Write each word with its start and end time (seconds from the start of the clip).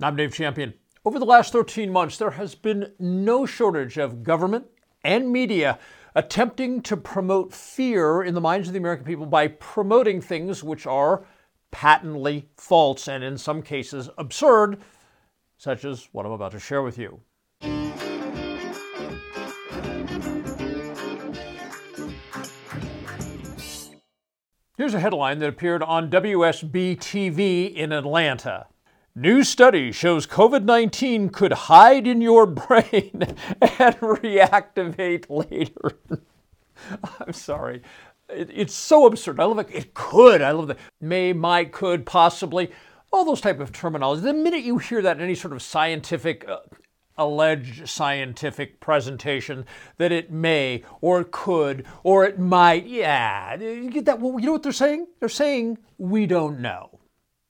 I'm 0.00 0.14
Dave 0.14 0.32
Champion. 0.32 0.74
Over 1.04 1.18
the 1.18 1.24
last 1.24 1.52
13 1.52 1.90
months, 1.90 2.18
there 2.18 2.30
has 2.30 2.54
been 2.54 2.92
no 3.00 3.44
shortage 3.46 3.98
of 3.98 4.22
government 4.22 4.66
and 5.02 5.32
media 5.32 5.80
attempting 6.14 6.82
to 6.82 6.96
promote 6.96 7.52
fear 7.52 8.22
in 8.22 8.34
the 8.34 8.40
minds 8.40 8.68
of 8.68 8.74
the 8.74 8.78
American 8.78 9.04
people 9.04 9.26
by 9.26 9.48
promoting 9.48 10.20
things 10.20 10.62
which 10.62 10.86
are 10.86 11.24
patently 11.72 12.48
false 12.56 13.08
and 13.08 13.24
in 13.24 13.36
some 13.36 13.60
cases 13.60 14.08
absurd, 14.18 14.80
such 15.56 15.84
as 15.84 16.08
what 16.12 16.24
I'm 16.24 16.30
about 16.30 16.52
to 16.52 16.60
share 16.60 16.82
with 16.82 16.96
you. 16.96 17.20
Here's 24.76 24.94
a 24.94 25.00
headline 25.00 25.40
that 25.40 25.48
appeared 25.48 25.82
on 25.82 26.08
WSB 26.08 26.98
TV 26.98 27.74
in 27.74 27.90
Atlanta. 27.90 28.66
New 29.20 29.42
study 29.42 29.90
shows 29.90 30.28
COVID 30.28 30.62
19 30.62 31.30
could 31.30 31.52
hide 31.52 32.06
in 32.06 32.20
your 32.20 32.46
brain 32.46 33.10
and 33.60 33.96
reactivate 33.96 35.26
later. 35.28 35.98
I'm 37.20 37.32
sorry. 37.32 37.82
It, 38.28 38.48
it's 38.54 38.74
so 38.74 39.06
absurd. 39.06 39.40
I 39.40 39.44
love 39.44 39.58
it. 39.58 39.74
It 39.74 39.92
could. 39.92 40.40
I 40.40 40.52
love 40.52 40.68
that. 40.68 40.78
May, 41.00 41.32
might, 41.32 41.72
could, 41.72 42.06
possibly. 42.06 42.70
All 43.12 43.24
those 43.24 43.40
type 43.40 43.58
of 43.58 43.72
terminology. 43.72 44.22
The 44.22 44.32
minute 44.32 44.62
you 44.62 44.78
hear 44.78 45.02
that 45.02 45.16
in 45.16 45.22
any 45.24 45.34
sort 45.34 45.52
of 45.52 45.62
scientific, 45.62 46.48
uh, 46.48 46.58
alleged 47.16 47.88
scientific 47.88 48.78
presentation, 48.78 49.66
that 49.96 50.12
it 50.12 50.30
may 50.30 50.84
or 51.00 51.22
it 51.22 51.32
could 51.32 51.84
or 52.04 52.24
it 52.24 52.38
might, 52.38 52.86
yeah, 52.86 53.56
you 53.56 53.90
get 53.90 54.04
that? 54.04 54.20
Well, 54.20 54.38
you 54.38 54.46
know 54.46 54.52
what 54.52 54.62
they're 54.62 54.70
saying? 54.70 55.08
They're 55.18 55.28
saying 55.28 55.78
we 55.96 56.26
don't 56.26 56.60
know. 56.60 57.00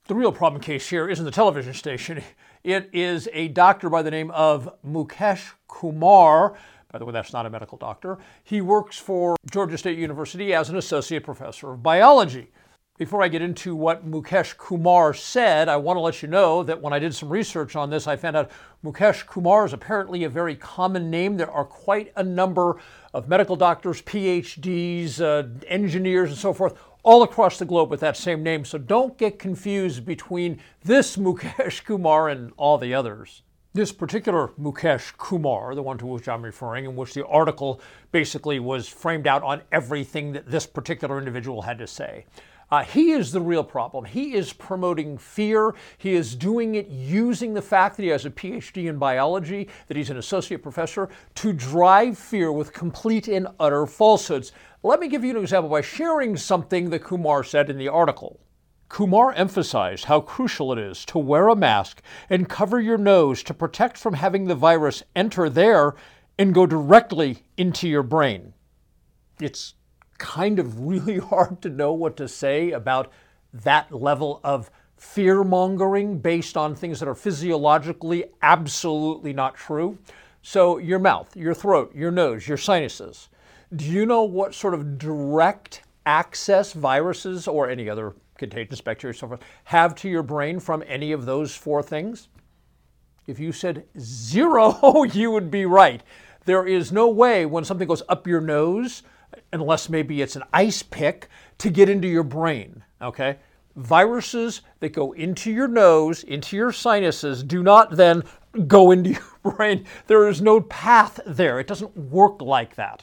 The 0.09 0.15
real 0.15 0.33
problem 0.33 0.62
case 0.62 0.89
here 0.89 1.07
isn't 1.07 1.27
the 1.27 1.30
television 1.30 1.75
station. 1.75 2.23
It 2.65 2.89
is 2.95 3.29
a 3.35 3.48
doctor 3.48 3.91
by 3.91 4.01
the 4.01 4.11
name 4.11 4.31
of 4.31 4.75
Mukesh 4.83 5.51
Kumar. 5.69 6.56
By 6.91 6.98
the 6.98 7.05
way, 7.05 7.12
that's 7.12 7.34
not 7.34 7.45
a 7.45 7.51
medical 7.51 7.77
doctor. 7.77 8.17
He 8.42 8.62
works 8.62 8.97
for 8.97 9.36
Georgia 9.51 9.77
State 9.77 9.98
University 9.98 10.55
as 10.55 10.70
an 10.70 10.79
associate 10.79 11.25
professor 11.25 11.75
of 11.75 11.83
biology. 11.83 12.51
Before 12.97 13.23
I 13.23 13.29
get 13.29 13.42
into 13.42 13.77
what 13.77 14.11
Mukesh 14.11 14.56
Kumar 14.56 15.12
said, 15.12 15.69
I 15.69 15.77
want 15.77 15.98
to 15.98 16.01
let 16.01 16.23
you 16.23 16.29
know 16.29 16.62
that 16.62 16.81
when 16.81 16.95
I 16.95 16.98
did 16.98 17.14
some 17.14 17.29
research 17.29 17.77
on 17.77 17.91
this, 17.91 18.06
I 18.06 18.17
found 18.17 18.34
out 18.34 18.51
Mukesh 18.83 19.27
Kumar 19.27 19.67
is 19.67 19.75
apparently 19.75 20.25
a 20.25 20.31
very 20.31 20.56
common 20.56 21.11
name. 21.11 21.36
There 21.36 21.51
are 21.51 21.67
quite 21.67 22.14
a 22.17 22.25
number 22.25 22.81
of 23.12 23.29
medical 23.29 23.56
doctors, 23.56 24.01
PhDs, 24.01 25.20
uh, 25.20 25.48
engineers, 25.67 26.31
and 26.31 26.39
so 26.39 26.55
forth 26.55 26.79
all 27.03 27.23
across 27.23 27.59
the 27.59 27.65
globe 27.65 27.91
with 27.91 28.01
that 28.01 28.17
same 28.17 28.43
name. 28.43 28.65
So 28.65 28.79
don't 28.79 29.17
get 29.19 29.39
confused 29.39 30.05
between 30.05 30.61
this 30.85 31.17
Mukesh 31.17 31.85
Kumar 31.85 32.29
and 32.29 32.53
all 32.57 32.79
the 32.79 32.95
others. 32.95 33.43
This 33.75 33.93
particular 33.93 34.49
Mukesh 34.61 35.17
Kumar, 35.19 35.75
the 35.75 35.83
one 35.83 35.99
to 35.99 36.07
which 36.07 36.29
I'm 36.29 36.43
referring, 36.43 36.85
in 36.85 36.97
which 36.97 37.15
the 37.15 37.27
article 37.27 37.81
basically 38.11 38.59
was 38.59 38.89
framed 38.89 39.27
out 39.27 39.43
on 39.43 39.63
everything 39.71 40.33
that 40.33 40.51
this 40.51 40.67
particular 40.67 41.19
individual 41.19 41.63
had 41.63 41.79
to 41.79 41.87
say. 41.87 42.25
Uh, 42.70 42.84
he 42.84 43.12
is 43.12 43.33
the 43.33 43.41
real 43.41 43.64
problem. 43.64 44.05
He 44.05 44.34
is 44.34 44.52
promoting 44.52 45.16
fear. 45.16 45.74
He 45.97 46.14
is 46.14 46.34
doing 46.34 46.74
it 46.74 46.88
using 46.88 47.55
the 47.55 47.62
fact 47.62 47.97
that 47.97 48.02
he 48.02 48.11
has 48.11 48.27
a 48.27 48.30
PhD 48.30 48.88
in 48.88 48.98
biology, 48.98 49.69
that 49.86 49.97
he's 49.97 50.11
an 50.11 50.19
associate 50.19 50.62
professor, 50.62 51.08
to 51.36 51.52
drive 51.52 52.19
fear 52.19 52.52
with 52.52 52.74
complete 52.74 53.27
and 53.27 53.48
utter 53.58 53.86
falsehoods. 53.86 54.52
Let 54.83 55.00
me 55.00 55.08
give 55.08 55.24
you 55.24 55.30
an 55.30 55.42
example 55.42 55.70
by 55.70 55.80
sharing 55.80 56.36
something 56.36 56.91
that 56.91 57.05
Kumar 57.05 57.42
said 57.42 57.70
in 57.70 57.78
the 57.78 57.89
article. 57.89 58.39
Kumar 58.89 59.33
emphasized 59.33 60.05
how 60.05 60.20
crucial 60.20 60.72
it 60.72 60.78
is 60.78 61.05
to 61.06 61.19
wear 61.19 61.48
a 61.48 61.56
mask 61.56 62.02
and 62.30 62.48
cover 62.48 62.80
your 62.80 62.98
nose 62.98 63.42
to 63.44 63.55
protect 63.55 63.98
from 63.98 64.14
having 64.14 64.46
the 64.46 64.55
virus 64.55 65.02
enter 65.14 65.50
there 65.50 65.94
and 66.39 66.55
go 66.55 66.66
directly 66.66 67.44
into 67.56 67.89
your 67.89 68.02
brain. 68.02 68.55
It's 69.41 69.74
kind 70.18 70.58
of 70.58 70.80
really 70.80 71.18
hard 71.33 71.62
to 71.62 71.68
know 71.68 71.92
what 71.92 72.17
to 72.18 72.29
say 72.29 72.73
about 72.73 73.11
that 73.52 73.90
level 73.92 74.40
of 74.45 74.70
fear 74.96 75.45
mongering 75.45 76.18
based 76.18 76.56
on 76.56 76.74
things 76.74 76.98
that 77.01 77.08
are 77.08 77.14
physiologically 77.14 78.24
absolutely 78.42 79.33
not 79.33 79.55
true. 79.55 79.96
So, 80.42 80.78
your 80.78 80.98
mouth, 80.98 81.36
your 81.36 81.55
throat, 81.55 81.95
your 81.95 82.11
nose, 82.11 82.46
your 82.46 82.57
sinuses. 82.57 83.28
Do 83.74 83.84
you 83.84 84.07
know 84.07 84.23
what 84.23 84.55
sort 84.55 84.74
of 84.74 84.98
direct 84.98 85.83
access 86.07 86.73
viruses 86.73 87.46
or 87.46 87.68
any 87.68 87.89
other 87.89 88.14
contagious 88.39 88.80
bacteria 88.80 89.14
so 89.14 89.28
forth 89.28 89.40
have 89.64 89.95
to 89.96 90.08
your 90.08 90.23
brain 90.23 90.58
from 90.58 90.83
any 90.86 91.12
of 91.12 91.27
those 91.27 91.55
four 91.55 91.83
things? 91.83 92.28
If 93.27 93.39
you 93.39 93.52
said 93.52 93.84
zero, 93.98 95.02
you 95.12 95.30
would 95.30 95.51
be 95.51 95.67
right. 95.67 96.02
There 96.45 96.67
is 96.67 96.90
no 96.90 97.08
way 97.08 97.45
when 97.45 97.64
something 97.64 97.86
goes 97.86 98.02
up 98.08 98.27
your 98.27 98.40
nose 98.40 99.02
unless 99.52 99.89
maybe 99.89 100.22
it's 100.22 100.36
an 100.36 100.44
ice 100.52 100.83
pick, 100.83 101.28
to 101.58 101.70
get 101.70 101.89
into 101.89 102.08
your 102.08 102.22
brain. 102.22 102.84
Okay? 103.02 103.39
Viruses 103.77 104.62
that 104.80 104.92
go 104.92 105.12
into 105.12 105.50
your 105.50 105.68
nose, 105.68 106.24
into 106.24 106.56
your 106.56 106.72
sinuses, 106.72 107.42
do 107.42 107.62
not 107.62 107.96
then 107.96 108.22
go 108.66 108.90
into 108.90 109.11
your 109.44 109.52
brain. 109.55 109.84
There 110.06 110.28
is 110.28 110.40
no 110.40 110.61
path 110.61 111.20
there. 111.27 111.61
It 111.61 111.66
doesn't 111.66 111.96
work 111.96 112.40
like 112.42 112.74
that. 112.77 113.02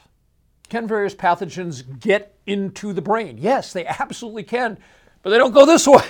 Can 0.69 0.87
various 0.87 1.13
pathogens 1.13 1.99
get 1.99 2.37
into 2.47 2.91
the 2.91 3.01
brain? 3.01 3.37
Yes, 3.37 3.71
they 3.71 3.85
absolutely 3.85 4.43
can, 4.43 4.77
but 5.21 5.29
they 5.29 5.37
don't 5.37 5.53
go 5.53 5.65
this 5.65 5.87
way. 5.87 6.05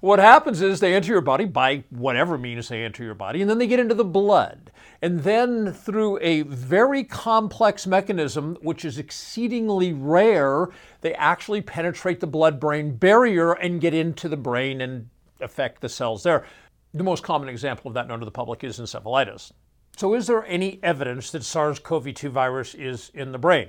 What 0.00 0.18
happens 0.18 0.62
is 0.62 0.80
they 0.80 0.94
enter 0.94 1.12
your 1.12 1.20
body 1.20 1.44
by 1.44 1.84
whatever 1.90 2.38
means 2.38 2.68
they 2.68 2.84
enter 2.84 3.04
your 3.04 3.14
body, 3.14 3.42
and 3.42 3.50
then 3.50 3.58
they 3.58 3.66
get 3.66 3.80
into 3.80 3.94
the 3.94 4.04
blood. 4.04 4.72
And 5.02 5.20
then 5.20 5.74
through 5.74 6.18
a 6.22 6.42
very 6.42 7.04
complex 7.04 7.86
mechanism, 7.86 8.56
which 8.62 8.86
is 8.86 8.98
exceedingly 8.98 9.92
rare, 9.92 10.68
they 11.02 11.14
actually 11.14 11.60
penetrate 11.60 12.20
the 12.20 12.26
blood 12.26 12.58
brain 12.58 12.96
barrier 12.96 13.52
and 13.52 13.80
get 13.80 13.92
into 13.92 14.26
the 14.28 14.38
brain 14.38 14.80
and 14.80 15.10
affect 15.40 15.82
the 15.82 15.88
cells 15.88 16.22
there. 16.22 16.46
The 16.94 17.04
most 17.04 17.22
common 17.22 17.50
example 17.50 17.88
of 17.88 17.94
that 17.94 18.08
known 18.08 18.20
to 18.20 18.24
the 18.24 18.30
public 18.30 18.64
is 18.64 18.80
encephalitis. 18.80 19.52
So, 19.96 20.14
is 20.14 20.26
there 20.26 20.46
any 20.46 20.80
evidence 20.82 21.30
that 21.32 21.44
SARS 21.44 21.78
CoV 21.78 22.14
2 22.14 22.30
virus 22.30 22.74
is 22.74 23.10
in 23.12 23.32
the 23.32 23.38
brain? 23.38 23.68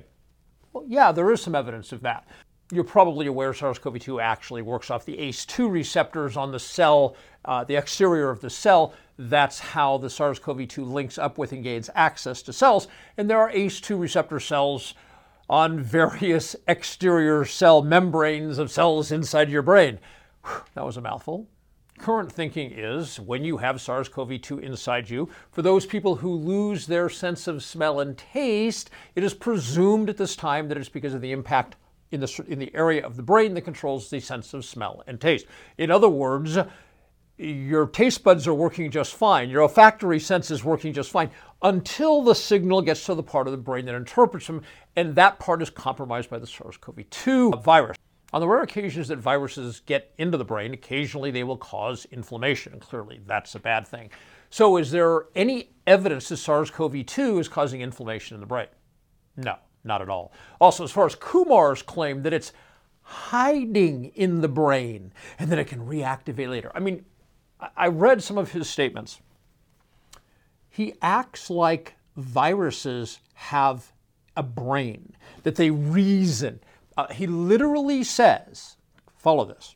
Well, 0.72 0.86
yeah, 0.88 1.12
there 1.12 1.30
is 1.32 1.42
some 1.42 1.56
evidence 1.56 1.92
of 1.92 2.02
that. 2.02 2.26
You're 2.74 2.86
probably 2.86 3.28
aware 3.28 3.54
SARS 3.54 3.80
CoV 3.80 4.00
2 4.00 4.22
actually 4.22 4.62
works 4.62 4.90
off 4.90 5.04
the 5.04 5.18
ACE2 5.18 5.70
receptors 5.70 6.38
on 6.38 6.54
the 6.54 6.60
cell, 6.60 7.18
uh, 7.44 7.66
the 7.66 7.76
exterior 7.76 8.30
of 8.30 8.40
the 8.40 8.50
cell. 8.50 8.94
That's 9.20 9.60
how 9.60 9.98
the 9.98 10.10
SARS 10.10 10.40
CoV 10.40 10.70
2 10.70 10.86
links 10.86 11.18
up 11.18 11.38
with 11.38 11.52
and 11.52 11.64
gains 11.64 11.90
access 11.96 12.42
to 12.44 12.54
cells. 12.54 12.88
And 13.18 13.30
there 13.30 13.40
are 13.40 13.52
ACE2 13.52 14.00
receptor 14.00 14.40
cells 14.40 14.94
on 15.50 15.82
various 15.82 16.56
exterior 16.66 17.44
cell 17.44 17.82
membranes 17.82 18.58
of 18.58 18.72
cells 18.72 19.12
inside 19.12 19.50
your 19.50 19.64
brain. 19.64 20.00
Whew, 20.46 20.64
that 20.74 20.86
was 20.86 20.96
a 20.96 21.02
mouthful. 21.02 21.48
Current 21.98 22.32
thinking 22.32 22.72
is 22.72 23.20
when 23.20 23.44
you 23.44 23.58
have 23.58 23.82
SARS 23.82 24.08
CoV 24.08 24.42
2 24.42 24.60
inside 24.60 25.10
you, 25.10 25.28
for 25.52 25.62
those 25.62 25.86
people 25.86 26.16
who 26.16 26.34
lose 26.34 26.88
their 26.88 27.10
sense 27.10 27.48
of 27.48 27.66
smell 27.66 28.00
and 28.00 28.18
taste, 28.18 28.90
it 29.14 29.26
is 29.26 29.34
presumed 29.34 30.10
at 30.10 30.16
this 30.16 30.38
time 30.38 30.70
that 30.70 30.78
it's 30.78 30.88
because 30.88 31.14
of 31.14 31.20
the 31.20 31.34
impact 31.34 31.76
in 32.12 32.20
the, 32.20 32.46
in 32.48 32.60
the 32.60 32.74
area 32.76 33.06
of 33.06 33.16
the 33.16 33.24
brain 33.24 33.54
that 33.54 33.62
controls 33.62 34.10
the 34.10 34.20
sense 34.20 34.54
of 34.54 34.66
smell 34.66 35.04
and 35.08 35.20
taste. 35.20 35.46
In 35.78 35.90
other 35.90 36.10
words, 36.10 36.58
your 37.38 37.88
taste 37.88 38.24
buds 38.24 38.48
are 38.48 38.54
working 38.54 38.92
just 38.92 39.16
fine, 39.16 39.50
your 39.50 39.64
olfactory 39.64 40.20
sense 40.20 40.52
is 40.52 40.64
working 40.64 40.94
just 40.94 41.10
fine 41.10 41.32
until 41.64 42.22
the 42.22 42.36
signal 42.36 42.82
gets 42.82 43.06
to 43.06 43.16
the 43.16 43.24
part 43.24 43.48
of 43.48 43.52
the 43.52 43.58
brain 43.58 43.86
that 43.86 43.96
interprets 43.96 44.48
them, 44.48 44.62
and 44.96 45.16
that 45.16 45.40
part 45.40 45.62
is 45.62 45.70
compromised 45.70 46.30
by 46.30 46.38
the 46.38 46.48
SARS 46.48 46.78
CoV 46.78 47.10
2 47.10 47.52
virus. 47.64 47.98
On 48.34 48.40
the 48.40 48.48
rare 48.48 48.62
occasions 48.62 49.10
that 49.10 49.18
viruses 49.18 49.82
get 49.86 50.14
into 50.18 50.38
the 50.38 50.46
brain, 50.46 50.74
occasionally 50.74 51.32
they 51.32 51.44
will 51.44 51.58
cause 51.58 52.06
inflammation. 52.12 52.74
and 52.74 52.82
Clearly, 52.82 53.20
that's 53.26 53.56
a 53.56 53.60
bad 53.60 53.86
thing. 53.86 54.10
So, 54.50 54.78
is 54.78 54.92
there 54.92 55.26
any 55.36 55.72
evidence 55.86 56.30
that 56.30 56.38
SARS 56.38 56.72
CoV 56.72 57.06
2 57.06 57.40
is 57.40 57.50
causing 57.50 57.82
inflammation 57.82 58.36
in 58.36 58.42
the 58.42 58.48
brain? 58.48 58.68
No. 59.36 59.56
Not 59.84 60.02
at 60.02 60.10
all. 60.10 60.32
Also, 60.60 60.84
as 60.84 60.92
far 60.92 61.06
as 61.06 61.16
Kumar's 61.16 61.82
claim 61.82 62.24
that 62.24 62.34
it's 62.34 62.54
hiding 63.02 64.06
in 64.16 64.42
the 64.42 64.48
brain 64.48 65.12
and 65.38 65.52
that 65.52 65.60
it 65.60 65.68
can 65.68 65.86
reactivate 65.86 66.50
later. 66.50 66.72
I 66.74 66.80
mean, 66.80 67.06
I 67.76 67.88
read 67.88 68.24
some 68.24 68.38
of 68.38 68.52
his 68.52 68.70
statements. 68.70 69.20
He 70.70 70.94
acts 71.02 71.50
like 71.50 71.96
viruses 72.16 73.20
have 73.34 73.92
a 74.38 74.44
brain, 74.44 75.14
that 75.44 75.56
they 75.56 75.70
reason. 75.70 76.62
Uh, 76.98 77.08
he 77.08 77.28
literally 77.28 78.04
says, 78.04 78.78
follow 79.16 79.46
this, 79.46 79.76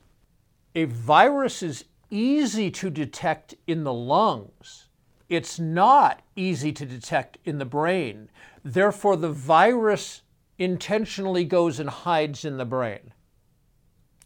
a 0.74 0.84
virus 0.84 1.62
is 1.62 1.84
easy 2.10 2.70
to 2.70 2.90
detect 2.90 3.54
in 3.66 3.84
the 3.84 3.92
lungs. 3.92 4.88
It's 5.28 5.58
not 5.58 6.22
easy 6.36 6.72
to 6.72 6.86
detect 6.86 7.38
in 7.44 7.58
the 7.58 7.64
brain. 7.64 8.28
Therefore, 8.66 9.16
the 9.16 9.30
virus 9.30 10.22
intentionally 10.58 11.44
goes 11.44 11.78
and 11.78 11.88
hides 11.88 12.44
in 12.44 12.56
the 12.56 12.64
brain. 12.64 13.12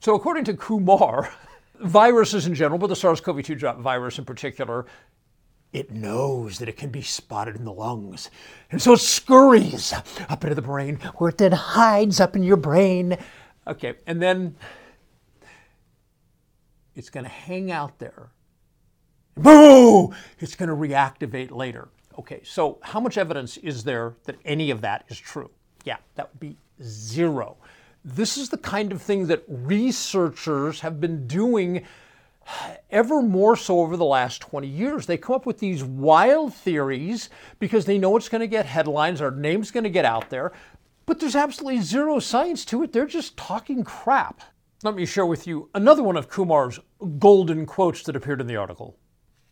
So, 0.00 0.14
according 0.14 0.44
to 0.44 0.54
Kumar, 0.54 1.30
viruses 1.80 2.46
in 2.46 2.54
general, 2.54 2.78
but 2.78 2.86
the 2.86 2.96
SARS 2.96 3.20
CoV 3.20 3.42
2 3.42 3.56
virus 3.56 4.18
in 4.18 4.24
particular, 4.24 4.86
it 5.74 5.90
knows 5.90 6.58
that 6.58 6.70
it 6.70 6.78
can 6.78 6.88
be 6.88 7.02
spotted 7.02 7.56
in 7.56 7.66
the 7.66 7.72
lungs. 7.72 8.30
And 8.70 8.80
so 8.80 8.94
it 8.94 9.00
scurries 9.00 9.92
up 9.92 10.42
into 10.42 10.54
the 10.54 10.62
brain 10.62 10.96
where 11.18 11.28
it 11.28 11.36
then 11.36 11.52
hides 11.52 12.18
up 12.18 12.34
in 12.34 12.42
your 12.42 12.56
brain. 12.56 13.18
Okay, 13.66 13.96
and 14.06 14.22
then 14.22 14.56
it's 16.94 17.10
going 17.10 17.24
to 17.24 17.30
hang 17.30 17.70
out 17.70 17.98
there. 17.98 18.30
Boo! 19.36 20.14
It's 20.38 20.56
going 20.56 20.70
to 20.70 20.74
reactivate 20.74 21.50
later. 21.50 21.88
Okay, 22.20 22.42
so 22.44 22.76
how 22.82 23.00
much 23.00 23.16
evidence 23.16 23.56
is 23.56 23.84
there 23.84 24.12
that 24.24 24.36
any 24.44 24.70
of 24.70 24.82
that 24.82 25.06
is 25.08 25.18
true? 25.18 25.48
Yeah, 25.84 25.96
that 26.16 26.28
would 26.30 26.38
be 26.38 26.54
zero. 26.82 27.56
This 28.04 28.36
is 28.36 28.50
the 28.50 28.58
kind 28.58 28.92
of 28.92 29.00
thing 29.00 29.26
that 29.28 29.42
researchers 29.48 30.80
have 30.80 31.00
been 31.00 31.26
doing 31.26 31.82
ever 32.90 33.22
more 33.22 33.56
so 33.56 33.80
over 33.80 33.96
the 33.96 34.04
last 34.04 34.42
20 34.42 34.66
years. 34.66 35.06
They 35.06 35.16
come 35.16 35.34
up 35.34 35.46
with 35.46 35.60
these 35.60 35.82
wild 35.82 36.52
theories 36.52 37.30
because 37.58 37.86
they 37.86 37.96
know 37.96 38.18
it's 38.18 38.28
going 38.28 38.42
to 38.42 38.46
get 38.46 38.66
headlines, 38.66 39.22
our 39.22 39.30
name's 39.30 39.70
going 39.70 39.84
to 39.84 39.90
get 39.90 40.04
out 40.04 40.28
there, 40.28 40.52
but 41.06 41.20
there's 41.20 41.36
absolutely 41.36 41.80
zero 41.80 42.18
science 42.18 42.66
to 42.66 42.82
it. 42.82 42.92
They're 42.92 43.06
just 43.06 43.38
talking 43.38 43.82
crap. 43.82 44.42
Let 44.82 44.94
me 44.94 45.06
share 45.06 45.24
with 45.24 45.46
you 45.46 45.70
another 45.74 46.02
one 46.02 46.18
of 46.18 46.28
Kumar's 46.28 46.80
golden 47.18 47.64
quotes 47.64 48.02
that 48.02 48.14
appeared 48.14 48.42
in 48.42 48.46
the 48.46 48.56
article. 48.56 48.98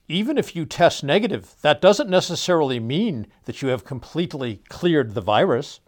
Even 0.08 0.38
if 0.38 0.56
you 0.56 0.64
test 0.64 1.04
negative, 1.04 1.54
that 1.60 1.82
doesn't 1.82 2.08
necessarily 2.08 2.80
mean 2.80 3.26
that 3.44 3.60
you 3.60 3.68
have 3.68 3.84
completely 3.84 4.62
cleared 4.70 5.12
the 5.12 5.20
virus. 5.20 5.80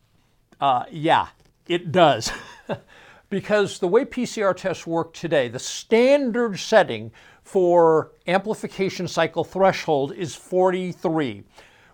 Uh, 0.61 0.85
yeah, 0.91 1.29
it 1.67 1.91
does. 1.91 2.31
because 3.31 3.79
the 3.79 3.89
way 3.89 4.05
PCR 4.05 4.55
tests 4.55 4.87
work 4.87 5.15
today, 5.15 5.49
the 5.49 5.59
standard 5.59 6.59
setting 6.59 7.11
for 7.43 8.13
amplification 8.27 9.09
cycle 9.09 9.43
threshold 9.43 10.13
is 10.13 10.35
43. 10.35 11.43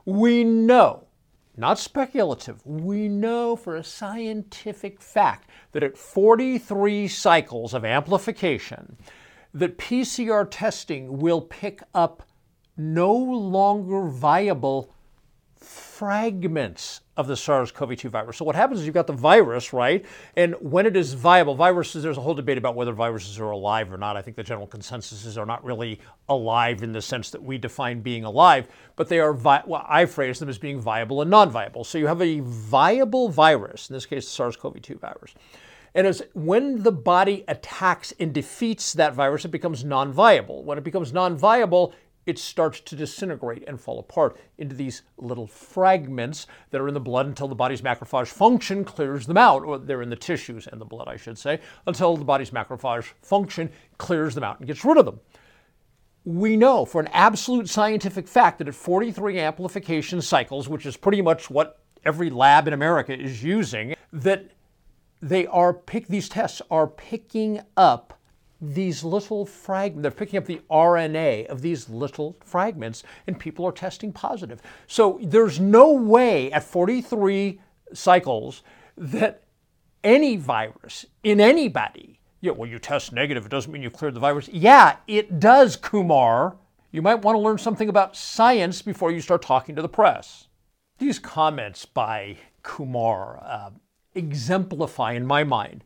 We 0.05 0.43
know, 0.43 1.05
not 1.57 1.79
speculative, 1.79 2.65
we 2.67 3.09
know 3.09 3.55
for 3.55 3.77
a 3.77 3.85
scientific 3.85 5.01
fact 5.01 5.49
that 5.71 5.85
at 5.85 5.97
43 5.97 7.07
cycles 7.07 7.73
of 7.73 7.85
amplification, 7.85 8.97
that 9.57 9.79
PCR 9.79 10.47
testing 10.51 11.19
will 11.19 11.41
pick 11.41 11.83
up 11.95 12.23
no 12.77 13.13
longer 13.15 14.07
viable 14.07 14.93
fragments 15.59 17.01
of 17.17 17.27
the 17.27 17.37
SARS-CoV-2 17.37 18.11
virus. 18.11 18.37
So 18.37 18.45
what 18.45 18.55
happens 18.55 18.81
is 18.81 18.87
you've 18.87 18.95
got 18.95 19.07
the 19.07 19.15
virus, 19.15 19.73
right? 19.73 20.05
And 20.37 20.55
when 20.61 20.85
it 20.85 20.95
is 20.95 21.15
viable, 21.15 21.55
viruses, 21.55 22.03
there's 22.03 22.19
a 22.19 22.21
whole 22.21 22.35
debate 22.35 22.59
about 22.59 22.75
whether 22.75 22.93
viruses 22.93 23.39
are 23.41 23.51
alive 23.51 23.91
or 23.91 23.97
not. 23.97 24.15
I 24.15 24.21
think 24.21 24.37
the 24.37 24.43
general 24.43 24.67
consensus 24.67 25.25
is 25.25 25.37
they're 25.37 25.47
not 25.47 25.65
really 25.65 26.01
alive 26.29 26.83
in 26.83 26.93
the 26.93 27.01
sense 27.01 27.31
that 27.31 27.43
we 27.43 27.57
define 27.57 28.03
being 28.03 28.25
alive, 28.25 28.69
but 28.95 29.09
they 29.09 29.21
are, 29.21 29.33
vi- 29.33 29.63
well, 29.67 29.87
I 29.89 30.05
phrase 30.05 30.39
them 30.39 30.51
as 30.51 30.59
being 30.59 30.79
viable 30.79 31.23
and 31.23 31.31
non-viable. 31.31 31.85
So 31.85 31.97
you 31.97 32.07
have 32.07 32.21
a 32.21 32.41
viable 32.41 33.31
virus, 33.31 33.89
in 33.89 33.95
this 33.95 34.05
case, 34.05 34.27
the 34.27 34.33
SARS-CoV-2 34.33 35.01
virus. 35.01 35.35
And 35.97 36.07
as 36.07 36.23
when 36.35 36.83
the 36.83 36.93
body 36.93 37.43
attacks 37.49 38.13
and 38.21 38.33
defeats 38.33 38.93
that 38.93 39.15
virus, 39.15 39.47
it 39.47 39.51
becomes 39.51 39.83
non-viable. 39.83 40.63
When 40.63 40.77
it 40.77 40.85
becomes 40.85 41.11
non-viable, 41.11 41.95
it 42.27 42.39
starts 42.39 42.81
to 42.81 42.97
disintegrate 42.97 43.65
and 43.67 43.81
fall 43.81 43.99
apart 43.99 44.39
into 44.59 44.77
these 44.77 45.03
little 45.17 45.47
fragments 45.47 46.49
that 46.71 46.83
are 46.83 46.89
in 46.89 46.93
the 46.93 47.01
blood 47.01 47.25
until 47.25 47.49
the 47.49 47.55
body's 47.55 47.81
macrophage 47.81 48.27
function 48.27 48.85
clears 48.85 49.27
them 49.27 49.39
out, 49.39 49.65
or 49.65 49.79
they're 49.79 50.03
in 50.03 50.11
the 50.11 50.17
tissues 50.17 50.67
and 50.67 50.79
the 50.79 50.85
blood, 50.85 51.09
I 51.09 51.17
should 51.17 51.39
say, 51.39 51.61
until 51.87 52.15
the 52.19 52.27
body's 52.27 52.51
macrophage 52.51 53.13
function 53.23 53.71
clears 53.97 54.35
them 54.35 54.45
out 54.45 54.59
and 54.59 54.67
gets 54.67 54.85
rid 54.85 54.99
of 54.99 55.07
them. 55.07 55.21
We 56.27 56.59
know 56.59 56.85
for 56.85 57.01
an 57.01 57.09
absolute 57.09 57.71
scientific 57.71 58.29
fact 58.29 58.59
that 58.59 58.69
at 58.69 58.75
43 58.75 59.39
amplification 59.39 60.21
cycles, 60.21 60.69
which 60.69 60.85
is 60.85 60.99
pretty 60.99 61.23
much 61.23 61.49
what 61.49 61.81
every 62.05 62.29
lab 62.29 62.69
in 62.69 62.75
America 62.75 63.19
is 63.19 63.43
using, 63.43 63.95
that 64.13 64.51
they 65.29 65.47
are 65.49 65.75
pick 65.75 66.07
these 66.07 66.29
tests 66.29 66.63
are 66.71 66.87
picking 66.87 67.61
up 67.77 68.19
these 68.61 69.05
little 69.05 69.45
fragments, 69.45 70.03
they're 70.03 70.11
picking 70.11 70.39
up 70.39 70.47
the 70.47 70.61
RNA 70.71 71.47
of 71.47 71.61
these 71.61 71.89
little 71.89 72.37
fragments, 72.45 73.03
and 73.27 73.39
people 73.39 73.67
are 73.67 73.73
testing 73.73 74.13
positive. 74.13 74.63
So 74.87 75.19
there's 75.23 75.61
no 75.61 75.93
way 75.93 76.51
at 76.53 76.65
43 76.65 77.61
cycles 77.93 78.63
that 78.97 79.43
any 80.03 80.37
virus 80.37 81.05
in 81.23 81.41
anybody, 81.41 82.21
yeah, 82.41 82.53
well, 82.53 82.71
you 82.71 82.79
test 82.79 83.13
negative, 83.13 83.45
it 83.45 83.51
doesn't 83.51 83.73
mean 83.73 83.83
you've 83.83 83.93
cleared 83.93 84.15
the 84.15 84.21
virus. 84.21 84.49
Yeah, 84.49 84.97
it 85.07 85.41
does, 85.41 85.77
Kumar. 85.77 86.57
You 86.93 87.03
might 87.03 87.17
want 87.17 87.35
to 87.35 87.41
learn 87.41 87.59
something 87.59 87.89
about 87.89 88.17
science 88.17 88.81
before 88.81 89.11
you 89.11 89.21
start 89.21 89.43
talking 89.43 89.75
to 89.75 89.83
the 89.83 89.89
press. 89.89 90.47
These 90.99 91.19
comments 91.19 91.85
by 91.85 92.39
Kumar 92.63 93.39
uh, 93.45 93.71
exemplify, 94.17 95.13
in 95.13 95.27
my 95.27 95.45
mind, 95.45 95.85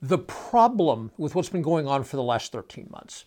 the 0.00 0.18
problem 0.18 1.10
with 1.16 1.34
what's 1.34 1.48
been 1.48 1.62
going 1.62 1.86
on 1.86 2.04
for 2.04 2.16
the 2.16 2.22
last 2.22 2.52
13 2.52 2.88
months, 2.90 3.24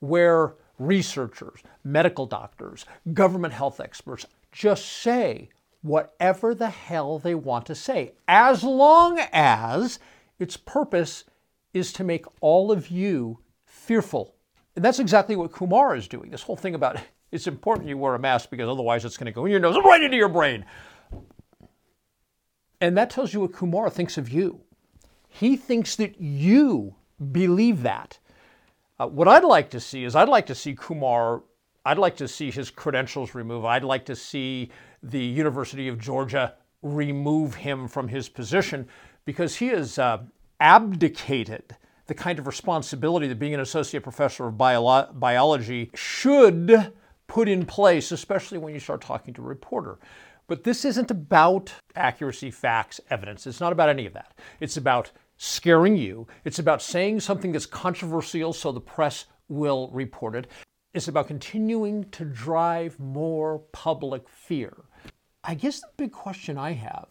where 0.00 0.54
researchers, 0.78 1.60
medical 1.84 2.26
doctors, 2.26 2.84
government 3.12 3.54
health 3.54 3.80
experts 3.80 4.26
just 4.50 4.86
say 4.86 5.48
whatever 5.82 6.54
the 6.54 6.70
hell 6.70 7.18
they 7.18 7.34
want 7.34 7.66
to 7.66 7.74
say, 7.74 8.12
as 8.28 8.62
long 8.62 9.18
as 9.32 9.98
its 10.38 10.56
purpose 10.56 11.24
is 11.74 11.92
to 11.92 12.04
make 12.04 12.24
all 12.40 12.70
of 12.70 12.88
you 12.88 13.38
fearful. 13.64 14.34
And 14.76 14.84
that's 14.84 14.98
exactly 14.98 15.36
what 15.36 15.52
Kumar 15.52 15.96
is 15.96 16.08
doing. 16.08 16.30
This 16.30 16.42
whole 16.42 16.56
thing 16.56 16.74
about 16.74 16.98
it's 17.30 17.46
important 17.46 17.88
you 17.88 17.96
wear 17.96 18.14
a 18.14 18.18
mask 18.18 18.50
because 18.50 18.68
otherwise 18.68 19.04
it's 19.04 19.16
going 19.16 19.26
to 19.26 19.32
go 19.32 19.46
in 19.46 19.50
your 19.50 19.60
nose 19.60 19.76
right 19.84 20.02
into 20.02 20.16
your 20.16 20.28
brain. 20.28 20.64
And 22.82 22.98
that 22.98 23.10
tells 23.10 23.32
you 23.32 23.40
what 23.40 23.52
Kumar 23.52 23.88
thinks 23.88 24.18
of 24.18 24.28
you. 24.28 24.60
He 25.28 25.56
thinks 25.56 25.94
that 25.96 26.20
you 26.20 26.96
believe 27.30 27.84
that. 27.84 28.18
Uh, 28.98 29.06
what 29.06 29.28
I'd 29.28 29.44
like 29.44 29.70
to 29.70 29.78
see 29.78 30.02
is 30.02 30.16
I'd 30.16 30.28
like 30.28 30.46
to 30.46 30.54
see 30.54 30.74
Kumar, 30.74 31.44
I'd 31.86 31.96
like 31.96 32.16
to 32.16 32.26
see 32.26 32.50
his 32.50 32.70
credentials 32.70 33.36
removed. 33.36 33.66
I'd 33.66 33.84
like 33.84 34.04
to 34.06 34.16
see 34.16 34.72
the 35.00 35.20
University 35.20 35.86
of 35.86 35.96
Georgia 35.96 36.54
remove 36.82 37.54
him 37.54 37.86
from 37.86 38.08
his 38.08 38.28
position 38.28 38.88
because 39.26 39.54
he 39.54 39.68
has 39.68 40.00
uh, 40.00 40.18
abdicated 40.58 41.76
the 42.08 42.14
kind 42.14 42.40
of 42.40 42.48
responsibility 42.48 43.28
that 43.28 43.38
being 43.38 43.54
an 43.54 43.60
associate 43.60 44.02
professor 44.02 44.48
of 44.48 44.58
bio- 44.58 45.08
biology 45.12 45.88
should 45.94 46.92
put 47.32 47.48
in 47.48 47.64
place, 47.64 48.12
especially 48.12 48.58
when 48.58 48.74
you 48.74 48.78
start 48.78 49.00
talking 49.00 49.32
to 49.32 49.40
a 49.40 49.46
reporter. 49.46 49.98
But 50.48 50.64
this 50.64 50.84
isn't 50.84 51.10
about 51.10 51.72
accuracy, 51.96 52.50
facts, 52.50 53.00
evidence. 53.08 53.46
It's 53.46 53.58
not 53.58 53.72
about 53.72 53.88
any 53.88 54.04
of 54.04 54.12
that. 54.12 54.38
It's 54.60 54.76
about 54.76 55.10
scaring 55.38 55.96
you. 55.96 56.26
It's 56.44 56.58
about 56.58 56.82
saying 56.82 57.20
something 57.20 57.50
that's 57.50 57.64
controversial 57.64 58.52
so 58.52 58.70
the 58.70 58.82
press 58.82 59.24
will 59.48 59.88
report 59.94 60.34
it. 60.34 60.46
It's 60.92 61.08
about 61.08 61.26
continuing 61.26 62.04
to 62.10 62.26
drive 62.26 63.00
more 63.00 63.60
public 63.72 64.28
fear. 64.28 64.74
I 65.42 65.54
guess 65.54 65.80
the 65.80 65.88
big 65.96 66.12
question 66.12 66.58
I 66.58 66.72
have 66.72 67.06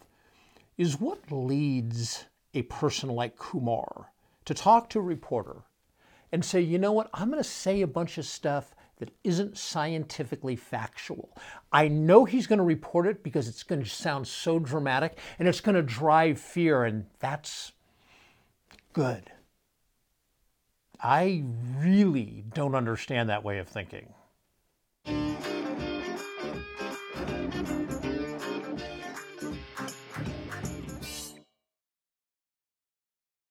is 0.78 1.00
what 1.00 1.32
leads 1.32 2.26
a 2.54 2.62
person 2.62 3.08
like 3.10 3.36
Kumar 3.36 4.12
to 4.44 4.54
talk 4.54 4.88
to 4.90 5.00
a 5.00 5.02
reporter 5.02 5.62
and 6.30 6.44
say, 6.44 6.60
you 6.60 6.78
know 6.78 6.92
what, 6.92 7.10
I'm 7.12 7.28
going 7.28 7.42
to 7.42 7.48
say 7.48 7.82
a 7.82 7.88
bunch 7.88 8.18
of 8.18 8.24
stuff 8.24 8.72
that 9.02 9.10
isn't 9.24 9.58
scientifically 9.58 10.54
factual. 10.54 11.36
I 11.72 11.88
know 11.88 12.24
he's 12.24 12.46
going 12.46 12.60
to 12.60 12.64
report 12.64 13.08
it 13.08 13.24
because 13.24 13.48
it's 13.48 13.64
going 13.64 13.82
to 13.82 13.88
sound 13.90 14.28
so 14.28 14.60
dramatic 14.60 15.18
and 15.40 15.48
it's 15.48 15.60
going 15.60 15.74
to 15.74 15.82
drive 15.82 16.38
fear, 16.38 16.84
and 16.84 17.06
that's 17.18 17.72
good. 18.92 19.32
I 21.00 21.42
really 21.78 22.44
don't 22.54 22.76
understand 22.76 23.28
that 23.28 23.42
way 23.42 23.58
of 23.58 23.66
thinking. 23.66 24.14